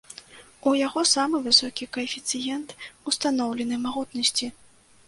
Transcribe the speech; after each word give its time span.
У 0.69 0.71
яго 0.87 1.03
самы 1.15 1.37
высокі 1.49 1.89
каэфіцыент 1.99 2.69
устаноўленай 3.13 3.79
магутнасці. 3.87 4.55